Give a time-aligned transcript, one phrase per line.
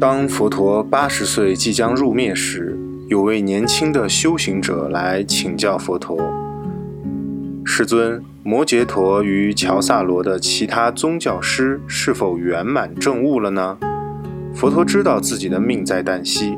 [0.00, 6.16] 当佛陀八十岁即将入灭时，有位年轻的修行者来请教佛陀
[7.66, 13.76] ：“世尊，摩羯陀与乔萨罗的其他宗教师是否圆满证悟了呢？”
[14.54, 16.56] 佛陀知道自己的命在旦夕，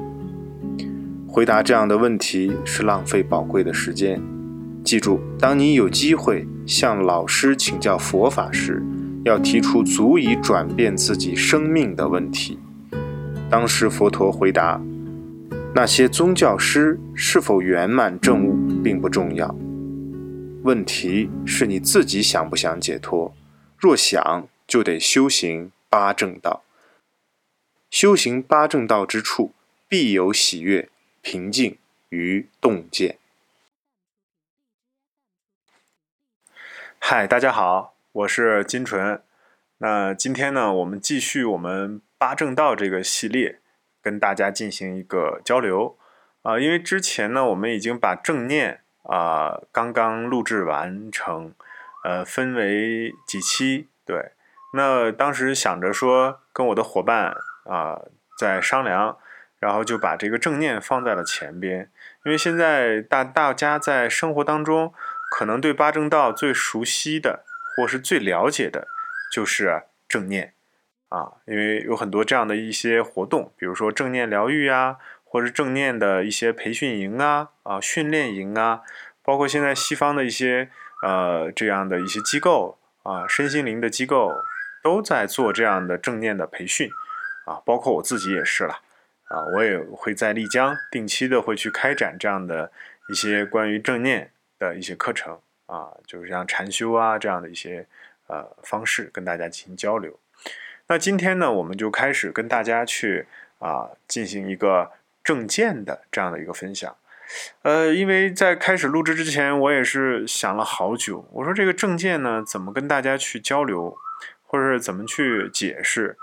[1.27, 4.20] 回答这样的问题是浪费宝贵的时间。
[4.84, 8.82] 记住，当你有机会向老师请教佛法时，
[9.25, 12.59] 要提出足以转变自己生命的问题。
[13.50, 14.81] 当时佛陀回答
[15.75, 19.53] ：“那些宗教师是否圆满证悟并不重要，
[20.63, 23.35] 问题是你自己想不想解脱。
[23.76, 26.63] 若想，就得修行八正道。
[27.90, 29.53] 修行八正道之处，
[29.89, 30.89] 必有喜悦、
[31.21, 31.76] 平静
[32.11, 33.19] 与洞见。”
[37.01, 39.20] 嗨，大家好，我是金纯。
[39.83, 42.00] 那今天呢，我们继续我们。
[42.20, 43.61] 八正道这个系列
[44.03, 45.97] 跟大家进行一个交流
[46.42, 51.55] 啊，因为之前呢，我们已经把正念啊刚刚录制完成，
[52.05, 53.89] 呃，分为几期。
[54.05, 54.33] 对，
[54.75, 57.34] 那当时想着说跟我的伙伴
[57.65, 58.03] 啊
[58.39, 59.17] 在商量，
[59.59, 61.91] 然后就把这个正念放在了前边，
[62.27, 64.92] 因为现在大大家在生活当中
[65.31, 67.44] 可能对八正道最熟悉的
[67.75, 68.87] 或是最了解的
[69.31, 70.55] 就是正念。
[71.09, 78.83] 啊，因为有很多这样的一些活动，比如说正念疗愈啊，或者正念的一些培训营啊、啊训练营啊，
[79.25, 80.70] 包括现在西方的一些
[81.03, 84.33] 呃这样的一些机构啊，身心灵的机构
[84.84, 86.89] 都在做这样的正念的培训。
[87.44, 88.75] 啊，包括我自己也是了
[89.25, 92.70] 啊，我也会在丽江定期的会去开展这样的
[93.09, 95.41] 一些关于正念的一些课程。
[95.67, 97.89] 啊，就是像禅修啊这样的一些
[98.31, 100.19] 呃方式跟大家进行交流。
[100.86, 103.27] 那今天呢，我们就开始跟大家去
[103.59, 106.97] 啊进行一个证件的这样的一个分享。
[107.62, 113.97] 呃，因为在开始录制之前，我也是想了好久，我说这个证件呢，怎么跟大家去交流，
[114.43, 116.16] 或者是怎么去解释，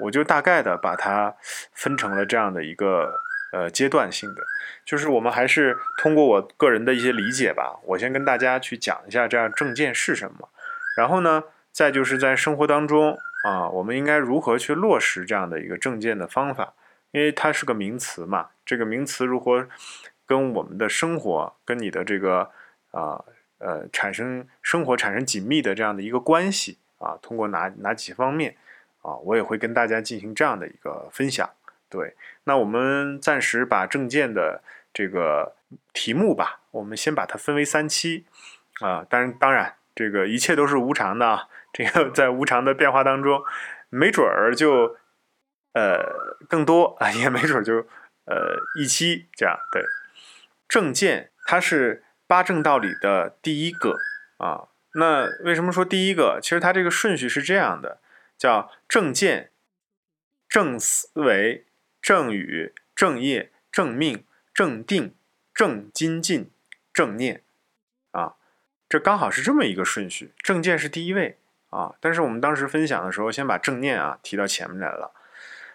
[0.00, 1.34] 我就大概的把它
[1.72, 3.14] 分成了这样的一个
[3.52, 4.42] 呃阶段性的，
[4.84, 10.50] 就是我们还是通过我个人的一些理解吧，我先跟大家去讲一下这样证件是什么，
[11.00, 13.16] 然后呢，再就是在生活当中。
[13.42, 16.74] 啊，我们应该如何去落实这样的一个证件的方法？
[17.10, 19.66] 因为它是个名词嘛，这个名词如何
[20.26, 22.50] 跟我们的生活、跟你的这个
[22.90, 23.24] 啊
[23.56, 27.18] 呃产生生活产生紧密的这样的一个关系啊？
[27.22, 28.54] 通过哪哪几方面
[29.00, 29.16] 啊？
[29.24, 31.48] 我也会跟大家进行这样的一个分享。
[31.88, 34.62] 对，那我们暂时把证件的
[34.92, 35.54] 这个
[35.94, 38.26] 题目吧，我们先把它分为三期
[38.80, 39.02] 啊。
[39.08, 41.48] 当然，当然，这个一切都是无常的啊。
[41.72, 43.42] 这个 在无常的变化当中，
[43.88, 44.96] 没准儿就
[45.72, 47.86] 呃更多啊，也没准儿就
[48.24, 49.56] 呃一期这样。
[49.72, 49.82] 对，
[50.68, 53.96] 正见它是八正道里的第一个
[54.38, 54.68] 啊。
[54.94, 56.40] 那为什么说第一个？
[56.42, 58.00] 其实它这个顺序是这样的，
[58.36, 59.52] 叫正见、
[60.48, 61.66] 正思维、
[62.02, 65.14] 正语、正业、正命、正定、
[65.54, 66.50] 正精进、
[66.92, 67.44] 正念。
[68.90, 71.38] 这刚好是这么一个顺序，正见是第一位。
[71.70, 75.12] 啊，但是我们当时分享的时候，先把正念啊提到前面来了。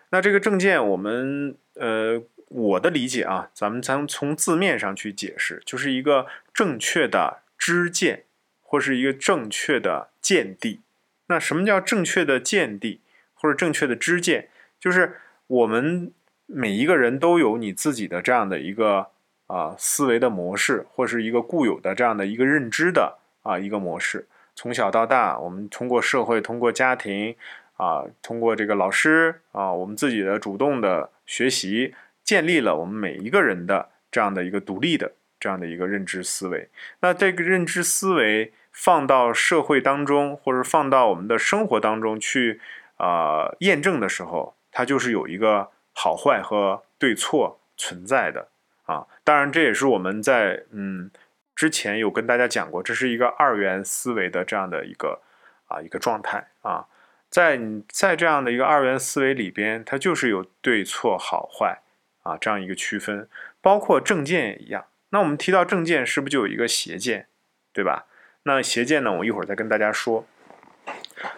[0.09, 8.25] 那这个正见，我们呃，我的理解啊，咱们咱从字面上去解释，就是一个正确的知见，
[8.61, 10.81] 或是一个正确的见地。
[11.27, 12.99] 那什么叫正确的见地，
[13.33, 14.49] 或者正确的知见？
[14.77, 16.11] 就是我们
[16.45, 19.11] 每一个人都有你自己的这样的一个
[19.47, 24.27] 啊思维的模式，或是一个固有的这样的一个认知的啊一个模式。
[24.55, 27.35] 从小到大，我们通过社会、通过家庭，
[27.77, 36.69] 啊，通过这个老师啊，我们自己的主动的学习，建立了我们每一个人的这样的一个独立的这样的一个认知思维。
[37.01, 42.61] 那这个认知思维放到社会当中，或者放到我们的生活当中去
[42.95, 48.47] 啊验证的时候，它就是有一个好坏和对错存在的
[48.85, 49.05] 啊。
[49.23, 51.11] 当然，这也是我们在嗯。
[51.57, 55.21] 之前有跟大家讲过，这是一个二元思维的这样的一个
[55.67, 56.85] 啊一个状态啊，
[57.29, 61.79] 在你在这样的一个二元思维里边，它就是有对错好坏
[62.23, 63.29] 啊这样一个区分，
[63.61, 64.85] 包括正见也一样。
[65.11, 67.27] 那我们提到正见，是不是就有一个邪见，
[67.71, 68.05] 对吧？
[68.43, 70.27] 那邪见呢，我一会儿再跟大家说。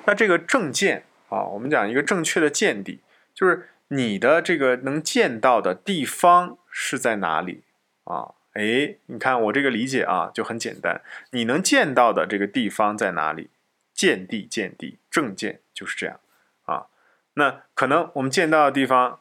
[0.05, 3.01] 那这个正见啊，我们讲一个正确的见地，
[3.35, 7.63] 就是你的这个能见到的地方是在哪里
[8.03, 8.35] 啊？
[8.53, 11.01] 哎，你看我这个理解啊，就很简单。
[11.31, 13.49] 你能见到的这个地方在哪里？
[13.95, 16.19] 见地，见地，正见就是这样
[16.65, 16.85] 啊。
[17.33, 19.19] 那可能我们见到的地方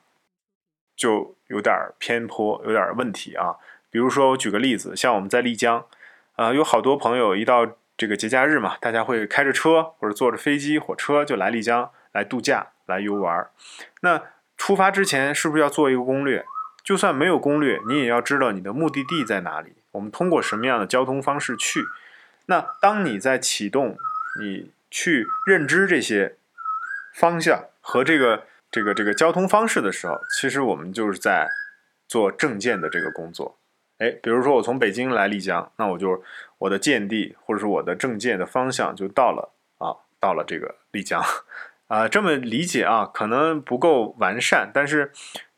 [0.94, 3.56] 就有点偏颇，有点问题啊。
[3.88, 5.86] 比如说，我举个例子，像我们在丽江，
[6.34, 7.66] 啊，有好多朋友一到
[7.96, 13.48] 这个节假日嘛，大家会开着车或者坐着飞机、火车就来丽江来度假、来游玩。
[14.02, 14.22] 那
[14.58, 16.44] 出发之前是不是要做一个攻略？
[16.86, 21.84] 就算没有攻略，你也要知道你的目的地在哪里，我们通过什么样的交通方式去。
[22.46, 23.98] 那当你在启动，
[24.40, 26.36] 你去认知这些
[27.12, 31.48] 方向和这个这个这个交通方式的时候，其实我们就是在
[32.06, 33.58] 做证件的这个工作。
[33.98, 36.22] 哎，比如说我从北京来丽江，那我就
[36.58, 39.90] 我的见地或者是我的证件的方向就到了啊，
[40.20, 41.20] 到了这个丽江，
[41.88, 45.10] 啊，这么理解啊，可能不够完善，但是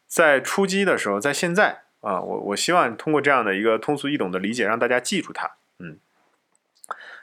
[0.08, 5.98] 在出击的时候，在现在啊，我我希望通过这样的一个通俗易懂的理解，让大家记住它，嗯，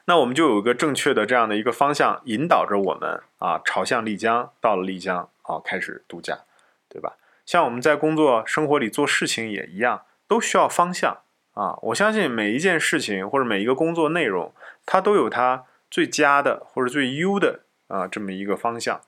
[0.06, 6.40] 那我们就有一个正确的这样的一个方向引导着我们啊，朝向丽江，到了丽江啊，开始度假，
[6.88, 7.18] 对吧？
[7.46, 10.04] 像我们在工作生活里做事情也一样。
[10.28, 11.20] 都需要方向
[11.54, 11.78] 啊！
[11.84, 14.52] 我相信每一件事情或者每一个工作内容，
[14.84, 17.60] 它都有它最佳的或者最优的
[17.90, 19.00] 啊这么一个方向。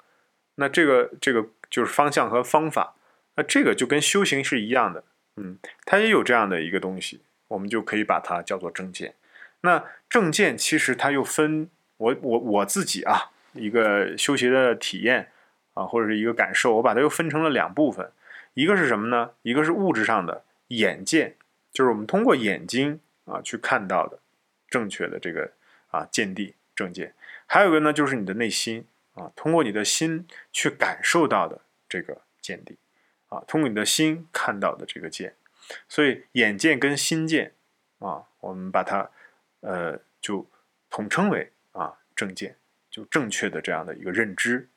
[0.57, 2.94] 那这个这个就是方向和方法。
[3.38, 5.04] 那这个就跟修行是一样的，
[5.38, 9.13] 嗯，它也有这样的一个东西，我们就可以把它叫做正见。
[9.62, 15.31] 那正见其实它又分我我我自己啊一个修习的体验
[15.74, 18.12] 啊或者是一个感受，我把它又分成了两部分，
[18.56, 19.31] 一个是什么呢？
[19.44, 20.44] 一个是物质上的。
[20.69, 21.38] 眼见
[21.72, 24.19] 就是我们通过眼睛啊去看到的
[24.69, 25.50] 正确的这个
[25.92, 27.13] 啊见地正见，
[27.45, 32.75] 还有一个呢就是你的内心啊，通过你的心去感受到的这个见地
[33.29, 35.35] 啊，通过你的心看到的这个见，
[35.88, 37.53] 所以眼见跟心见
[38.00, 39.09] 啊，我们把它
[39.62, 40.47] 呃就
[40.89, 42.56] 统称为啊正见，
[42.89, 44.69] 就正确的这样的一个认知。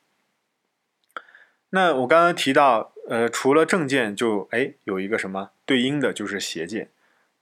[1.70, 6.90] 那我刚刚提到，呃，除了正见，就哎有一个什么对应的就是邪见。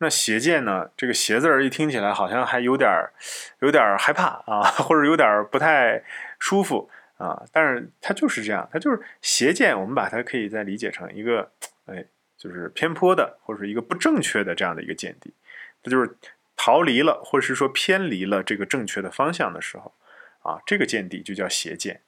[0.01, 0.91] 那邪见呢？
[0.97, 3.13] 这个邪字儿一听起来好像还有点儿，
[3.59, 6.05] 有点儿害怕啊，或者有点儿不太
[6.39, 6.89] 舒服
[7.19, 7.45] 啊。
[7.53, 9.79] 但是它就是这样，它就是邪见。
[9.79, 11.53] 我们把它可以再理解成一个，
[11.85, 12.05] 哎，
[12.39, 15.35] 就是偏颇的，或者是一个不正确的这样的一个见地。
[15.83, 16.17] 它就是
[16.57, 19.95] 逃离了，或者是说偏离了这个正确的方向的时候，
[20.43, 22.01] 啊，这个见地就叫邪见。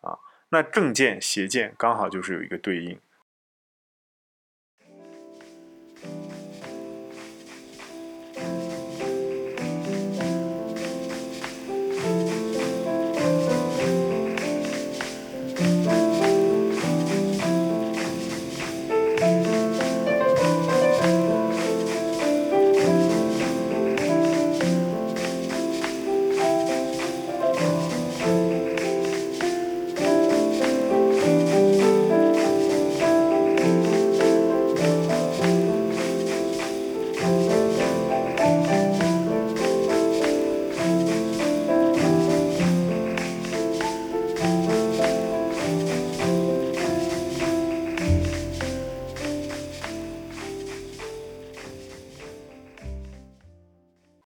[0.00, 0.18] 啊
[0.50, 2.98] 那正见、邪见刚好就是有一个对应